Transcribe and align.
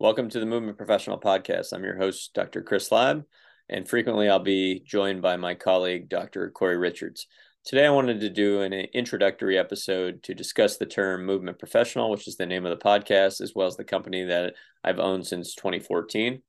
Welcome 0.00 0.28
to 0.28 0.38
the 0.38 0.46
Movement 0.46 0.78
Professional 0.78 1.18
Podcast. 1.18 1.72
I'm 1.72 1.82
your 1.82 1.96
host, 1.96 2.32
Dr. 2.32 2.62
Chris 2.62 2.92
Leib, 2.92 3.24
and 3.68 3.88
frequently 3.88 4.28
I'll 4.28 4.38
be 4.38 4.80
joined 4.86 5.22
by 5.22 5.36
my 5.36 5.56
colleague, 5.56 6.08
Dr. 6.08 6.52
Corey 6.52 6.76
Richards. 6.76 7.26
Today, 7.64 7.84
I 7.84 7.90
wanted 7.90 8.20
to 8.20 8.30
do 8.30 8.60
an 8.60 8.72
introductory 8.72 9.58
episode 9.58 10.22
to 10.22 10.34
discuss 10.34 10.76
the 10.76 10.86
term 10.86 11.26
movement 11.26 11.58
professional, 11.58 12.10
which 12.10 12.28
is 12.28 12.36
the 12.36 12.46
name 12.46 12.64
of 12.64 12.70
the 12.70 12.84
podcast, 12.84 13.40
as 13.40 13.54
well 13.56 13.66
as 13.66 13.76
the 13.76 13.82
company 13.82 14.22
that 14.22 14.54
I've 14.84 15.00
owned 15.00 15.26
since 15.26 15.56
2014. 15.56 16.42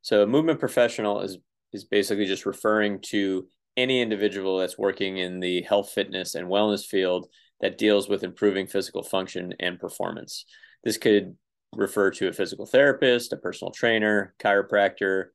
So, 0.00 0.24
movement 0.24 0.58
professional 0.58 1.20
is, 1.20 1.36
is 1.74 1.84
basically 1.84 2.24
just 2.24 2.46
referring 2.46 3.02
to 3.08 3.48
any 3.76 4.00
individual 4.00 4.60
that's 4.60 4.78
working 4.78 5.18
in 5.18 5.40
the 5.40 5.60
health, 5.60 5.90
fitness, 5.90 6.34
and 6.34 6.48
wellness 6.48 6.86
field 6.86 7.28
that 7.60 7.76
deals 7.76 8.08
with 8.08 8.24
improving 8.24 8.66
physical 8.66 9.02
function 9.02 9.52
and 9.60 9.78
performance. 9.78 10.46
This 10.84 10.96
could 10.96 11.36
refer 11.74 12.10
to 12.10 12.28
a 12.28 12.32
physical 12.32 12.66
therapist, 12.66 13.32
a 13.32 13.36
personal 13.36 13.72
trainer, 13.72 14.34
chiropractor, 14.42 15.26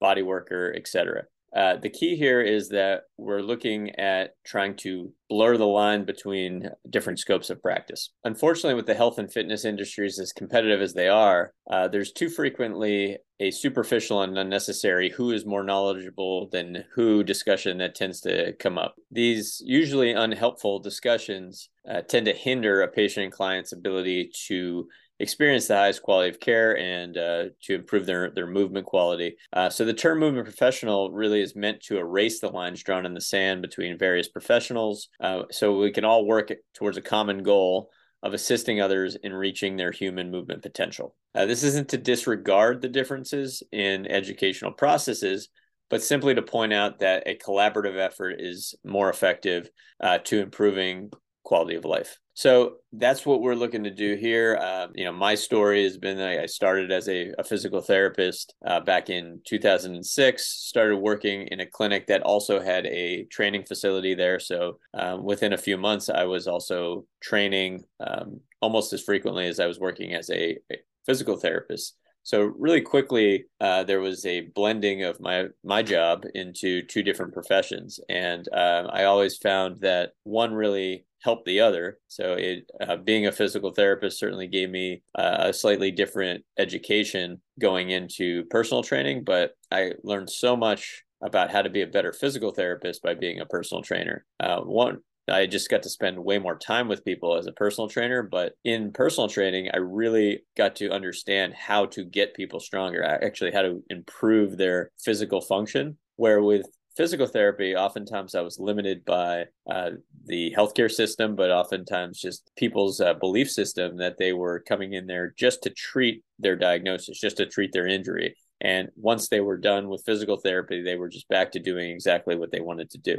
body 0.00 0.22
worker, 0.22 0.74
etc. 0.76 1.24
Uh, 1.54 1.76
the 1.76 1.90
key 1.90 2.16
here 2.16 2.40
is 2.40 2.68
that 2.68 3.02
we're 3.16 3.40
looking 3.40 3.90
at 3.94 4.34
trying 4.44 4.74
to 4.74 5.12
blur 5.30 5.56
the 5.56 5.64
line 5.64 6.04
between 6.04 6.68
different 6.90 7.18
scopes 7.20 7.48
of 7.48 7.62
practice. 7.62 8.10
Unfortunately, 8.24 8.74
with 8.74 8.86
the 8.86 8.94
health 8.94 9.18
and 9.18 9.32
fitness 9.32 9.64
industries 9.64 10.18
as 10.18 10.32
competitive 10.32 10.82
as 10.82 10.94
they 10.94 11.08
are, 11.08 11.52
uh, 11.70 11.86
there's 11.86 12.10
too 12.10 12.28
frequently 12.28 13.18
a 13.38 13.52
superficial 13.52 14.22
and 14.22 14.36
unnecessary 14.36 15.10
who 15.10 15.30
is 15.30 15.46
more 15.46 15.62
knowledgeable 15.62 16.48
than 16.50 16.84
who 16.92 17.22
discussion 17.22 17.78
that 17.78 17.94
tends 17.94 18.20
to 18.20 18.52
come 18.58 18.76
up. 18.76 18.96
These 19.12 19.62
usually 19.64 20.10
unhelpful 20.10 20.80
discussions 20.80 21.68
uh, 21.88 22.00
tend 22.02 22.26
to 22.26 22.32
hinder 22.32 22.82
a 22.82 22.88
patient 22.88 23.24
and 23.24 23.32
client's 23.32 23.72
ability 23.72 24.32
to 24.48 24.88
experience 25.20 25.66
the 25.66 25.76
highest 25.76 26.02
quality 26.02 26.28
of 26.28 26.40
care 26.40 26.76
and 26.76 27.16
uh, 27.16 27.44
to 27.62 27.74
improve 27.74 28.06
their 28.06 28.30
their 28.30 28.46
movement 28.46 28.86
quality. 28.86 29.36
Uh, 29.52 29.70
so 29.70 29.84
the 29.84 29.94
term 29.94 30.18
movement 30.18 30.46
professional 30.46 31.10
really 31.10 31.40
is 31.40 31.54
meant 31.54 31.80
to 31.82 31.98
erase 31.98 32.40
the 32.40 32.48
lines 32.48 32.82
drawn 32.82 33.06
in 33.06 33.14
the 33.14 33.20
sand 33.20 33.62
between 33.62 33.98
various 33.98 34.28
professionals, 34.28 35.08
uh, 35.20 35.42
so 35.50 35.78
we 35.78 35.90
can 35.90 36.04
all 36.04 36.26
work 36.26 36.52
towards 36.74 36.96
a 36.96 37.02
common 37.02 37.42
goal 37.42 37.90
of 38.22 38.34
assisting 38.34 38.80
others 38.80 39.16
in 39.22 39.32
reaching 39.34 39.76
their 39.76 39.92
human 39.92 40.30
movement 40.30 40.62
potential. 40.62 41.14
Uh, 41.34 41.44
this 41.44 41.62
isn't 41.62 41.90
to 41.90 41.98
disregard 41.98 42.80
the 42.80 42.88
differences 42.88 43.62
in 43.70 44.06
educational 44.06 44.72
processes. 44.72 45.48
But 45.90 46.02
simply 46.02 46.34
to 46.34 46.42
point 46.42 46.72
out 46.72 47.00
that 47.00 47.24
a 47.26 47.36
collaborative 47.36 47.98
effort 47.98 48.36
is 48.38 48.74
more 48.84 49.10
effective 49.10 49.68
uh, 50.00 50.18
to 50.24 50.40
improving 50.40 51.10
quality 51.44 51.76
of 51.76 51.84
life. 51.84 52.18
So 52.36 52.76
that's 52.92 53.24
what 53.24 53.42
we're 53.42 53.54
looking 53.54 53.84
to 53.84 53.90
do 53.90 54.16
here. 54.16 54.58
Uh, 54.60 54.88
you 54.94 55.04
know, 55.04 55.12
my 55.12 55.36
story 55.36 55.84
has 55.84 55.96
been 55.96 56.18
I 56.18 56.46
started 56.46 56.90
as 56.90 57.08
a, 57.08 57.32
a 57.38 57.44
physical 57.44 57.80
therapist 57.80 58.54
uh, 58.66 58.80
back 58.80 59.08
in 59.08 59.40
2006, 59.46 60.44
started 60.44 60.96
working 60.96 61.46
in 61.48 61.60
a 61.60 61.66
clinic 61.66 62.08
that 62.08 62.22
also 62.22 62.60
had 62.60 62.86
a 62.86 63.24
training 63.26 63.64
facility 63.66 64.14
there. 64.14 64.40
So 64.40 64.78
um, 64.94 65.22
within 65.22 65.52
a 65.52 65.58
few 65.58 65.76
months, 65.76 66.08
I 66.08 66.24
was 66.24 66.48
also 66.48 67.04
training 67.22 67.84
um, 68.00 68.40
almost 68.60 68.92
as 68.92 69.02
frequently 69.02 69.46
as 69.46 69.60
I 69.60 69.66
was 69.66 69.78
working 69.78 70.14
as 70.14 70.28
a, 70.30 70.58
a 70.72 70.76
physical 71.06 71.36
therapist. 71.36 71.96
So 72.24 72.40
really 72.40 72.80
quickly, 72.80 73.44
uh, 73.60 73.84
there 73.84 74.00
was 74.00 74.24
a 74.24 74.48
blending 74.54 75.04
of 75.04 75.20
my 75.20 75.44
my 75.62 75.82
job 75.82 76.24
into 76.34 76.80
two 76.82 77.02
different 77.02 77.34
professions, 77.34 78.00
and 78.08 78.48
uh, 78.50 78.88
I 78.90 79.04
always 79.04 79.36
found 79.36 79.82
that 79.82 80.12
one 80.22 80.54
really 80.54 81.04
helped 81.24 81.46
the 81.46 81.60
other. 81.60 81.98
So 82.08 82.34
it 82.34 82.70
uh, 82.80 82.96
being 82.96 83.26
a 83.26 83.32
physical 83.32 83.72
therapist 83.72 84.18
certainly 84.18 84.46
gave 84.46 84.70
me 84.70 85.02
uh, 85.14 85.36
a 85.38 85.52
slightly 85.52 85.90
different 85.90 86.44
education 86.58 87.40
going 87.58 87.90
into 87.90 88.44
personal 88.50 88.82
training, 88.82 89.24
but 89.24 89.52
I 89.72 89.92
learned 90.04 90.30
so 90.30 90.56
much 90.56 91.02
about 91.22 91.50
how 91.50 91.62
to 91.62 91.70
be 91.70 91.80
a 91.80 91.86
better 91.86 92.12
physical 92.12 92.52
therapist 92.52 93.02
by 93.02 93.14
being 93.14 93.40
a 93.40 93.46
personal 93.46 93.82
trainer. 93.82 94.26
Uh, 94.38 94.60
one 94.60 94.98
I 95.28 95.46
just 95.46 95.70
got 95.70 95.82
to 95.84 95.88
spend 95.88 96.22
way 96.22 96.38
more 96.38 96.58
time 96.58 96.86
with 96.86 97.04
people 97.04 97.36
as 97.36 97.46
a 97.46 97.52
personal 97.52 97.88
trainer, 97.88 98.22
but 98.22 98.52
in 98.62 98.92
personal 98.92 99.28
training, 99.28 99.70
I 99.72 99.78
really 99.78 100.42
got 100.54 100.76
to 100.76 100.90
understand 100.90 101.54
how 101.54 101.86
to 101.86 102.04
get 102.04 102.34
people 102.34 102.60
stronger, 102.60 103.02
actually, 103.02 103.52
how 103.52 103.62
to 103.62 103.82
improve 103.88 104.58
their 104.58 104.90
physical 105.02 105.40
function. 105.40 105.96
Where 106.16 106.42
with 106.42 106.66
physical 106.96 107.26
therapy, 107.26 107.74
oftentimes 107.74 108.34
I 108.34 108.40
was 108.40 108.58
limited 108.58 109.04
by 109.04 109.46
uh, 109.70 109.90
the 110.26 110.54
healthcare 110.56 110.90
system, 110.90 111.34
but 111.34 111.50
oftentimes 111.50 112.20
just 112.20 112.50
people's 112.56 113.00
uh, 113.00 113.14
belief 113.14 113.50
system 113.50 113.96
that 113.98 114.16
they 114.18 114.32
were 114.32 114.60
coming 114.60 114.92
in 114.92 115.06
there 115.06 115.34
just 115.36 115.62
to 115.62 115.70
treat 115.70 116.22
their 116.38 116.56
diagnosis, 116.56 117.20
just 117.20 117.38
to 117.38 117.46
treat 117.46 117.72
their 117.72 117.86
injury. 117.86 118.36
And 118.60 118.88
once 118.96 119.28
they 119.28 119.40
were 119.40 119.58
done 119.58 119.88
with 119.88 120.04
physical 120.06 120.36
therapy, 120.36 120.82
they 120.82 120.96
were 120.96 121.08
just 121.08 121.28
back 121.28 121.52
to 121.52 121.58
doing 121.58 121.90
exactly 121.90 122.36
what 122.36 122.50
they 122.52 122.60
wanted 122.60 122.90
to 122.90 122.98
do. 122.98 123.18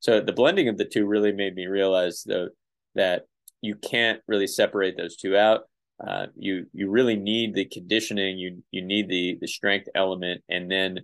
So 0.00 0.20
the 0.20 0.32
blending 0.32 0.68
of 0.68 0.78
the 0.78 0.84
two 0.84 1.06
really 1.06 1.32
made 1.32 1.54
me 1.54 1.66
realize 1.66 2.22
though 2.22 2.48
that 2.94 3.24
you 3.60 3.74
can't 3.74 4.20
really 4.28 4.46
separate 4.46 4.96
those 4.96 5.16
two 5.16 5.36
out. 5.36 5.62
Uh, 6.06 6.26
you 6.36 6.66
you 6.72 6.90
really 6.90 7.16
need 7.16 7.54
the 7.54 7.64
conditioning. 7.64 8.38
You 8.38 8.62
you 8.70 8.82
need 8.82 9.08
the 9.08 9.38
the 9.40 9.48
strength 9.48 9.88
element, 9.94 10.42
and 10.48 10.70
then 10.70 11.00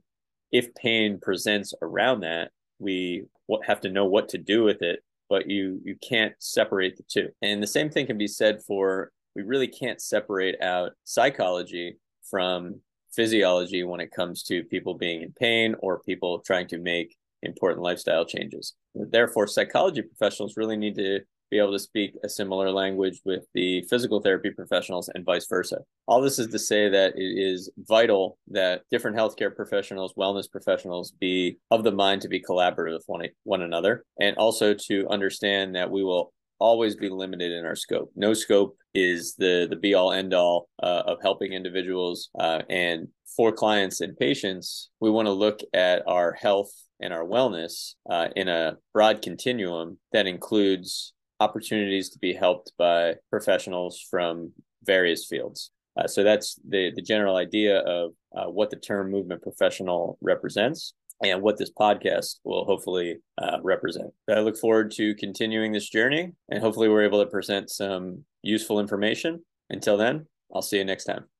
if 0.53 0.75
pain 0.75 1.19
presents 1.21 1.75
around 1.83 2.21
that, 2.21 2.51
we 2.79 3.25
have 3.65 3.81
to 3.81 3.91
know 3.91 4.05
what 4.05 4.29
to 4.31 4.39
do 4.39 4.63
with 4.63 4.83
it. 4.83 5.01
But 5.29 5.49
you 5.49 5.81
you 5.83 5.97
can't 5.97 6.35
separate 6.39 6.97
the 6.97 7.05
two. 7.09 7.31
And 7.41 7.63
the 7.63 7.67
same 7.67 7.89
thing 7.89 8.07
can 8.07 8.19
be 8.19 8.29
said 8.29 8.62
for 8.67 9.11
we 9.35 9.43
really 9.43 9.69
can't 9.69 10.01
separate 10.01 10.61
out 10.61 10.93
psychology 11.05 11.97
from 12.31 12.81
physiology 13.15 13.83
when 13.83 14.01
it 14.01 14.11
comes 14.11 14.43
to 14.45 14.65
people 14.65 14.95
being 14.95 15.23
in 15.23 15.33
pain 15.33 15.75
or 15.79 16.01
people 16.01 16.41
trying 16.41 16.67
to 16.69 16.79
make 16.79 17.17
important 17.43 17.83
lifestyle 17.83 18.25
changes. 18.25 18.75
Therefore, 18.95 19.47
psychology 19.47 20.03
professionals 20.03 20.57
really 20.57 20.77
need 20.77 20.95
to 20.97 21.21
be 21.53 21.59
able 21.59 21.71
to 21.71 21.79
speak 21.79 22.15
a 22.25 22.29
similar 22.31 22.71
language 22.71 23.21
with 23.27 23.45
the 23.53 23.83
physical 23.83 24.21
therapy 24.21 24.51
professionals 24.51 25.11
and 25.15 25.25
vice 25.25 25.47
versa. 25.47 25.79
All 26.09 26.23
this 26.23 26.39
is 26.39 26.49
to 26.49 26.59
say 26.59 26.89
that 26.89 27.13
it 27.15 27.23
is 27.23 27.71
vital 27.77 28.39
that 28.49 28.83
different 28.91 29.19
healthcare 29.19 29.55
professionals, 29.55 30.15
wellness 30.15 30.51
professionals 30.51 31.12
be 31.21 31.59
of 31.71 31.85
the 31.85 31.93
mind 31.93 32.23
to 32.23 32.29
be 32.29 32.43
collaborative 32.43 32.95
with 32.95 33.05
one, 33.07 33.29
one 33.45 33.61
another 33.61 34.05
and 34.19 34.35
also 34.39 34.73
to 34.73 35.07
understand 35.09 35.77
that 35.77 35.91
we 35.91 36.03
will 36.03 36.33
always 36.59 36.97
be 36.97 37.11
limited 37.11 37.53
in 37.53 37.67
our 37.67 37.77
scope. 37.77 38.11
No 38.17 38.33
scope 38.33 38.79
is 38.95 39.35
the 39.35 39.67
the 39.69 39.77
be 39.77 39.93
all 39.93 40.12
end 40.12 40.33
all 40.33 40.69
uh, 40.83 41.03
of 41.07 41.19
helping 41.21 41.53
individuals 41.53 42.31
uh, 42.39 42.62
and 42.71 43.09
for 43.37 43.53
clients 43.53 44.01
and 44.01 44.17
patients. 44.17 44.89
We 45.01 45.11
want 45.11 45.27
to 45.27 45.33
look 45.33 45.61
at 45.75 46.03
our 46.07 46.33
health 46.33 46.71
and 47.01 47.12
our 47.12 47.25
wellness 47.25 47.95
uh, 48.09 48.29
in 48.37 48.49
a 48.49 48.77
broad 48.95 49.21
continuum 49.21 49.99
that 50.12 50.27
includes 50.27 51.12
opportunities 51.43 52.09
to 52.11 52.19
be 52.19 52.33
helped 52.33 52.73
by 52.79 53.15
professionals 53.31 53.95
from 54.11 54.53
various 54.85 55.27
fields. 55.27 55.71
Uh, 55.99 56.07
so 56.07 56.23
that's 56.23 56.59
the 56.67 56.91
the 56.95 57.03
general 57.03 57.37
idea 57.37 57.81
of 57.81 58.13
uh, 58.37 58.47
what 58.47 58.71
the 58.71 58.77
term 58.77 59.11
movement 59.11 59.43
professional 59.43 60.19
represents 60.23 60.95
and 61.23 61.43
what 61.43 61.57
this 61.59 61.71
podcast 61.71 62.37
will 62.45 62.65
hopefully 62.65 63.19
uh, 63.39 63.59
represent. 63.63 64.11
I 64.29 64.41
look 64.41 64.57
forward 64.57 64.91
to 64.93 65.15
continuing 65.17 65.73
this 65.73 65.89
journey 65.89 66.33
and 66.51 66.63
hopefully 66.63 66.89
we're 66.89 67.05
able 67.05 67.23
to 67.23 67.31
present 67.31 67.71
some 67.71 68.25
useful 68.43 68.81
information. 68.81 69.45
Until 69.71 69.97
then, 69.97 70.27
I'll 70.53 70.63
see 70.63 70.79
you 70.79 70.85
next 70.85 71.05
time. 71.05 71.25